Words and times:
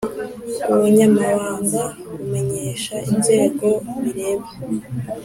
Ubunyamabanga 0.71 1.83
bumenyesha 2.19 2.95
inzego 3.11 3.67
bireba 4.01 4.47